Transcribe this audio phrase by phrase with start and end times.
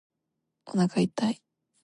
[0.65, 1.43] おなか痛い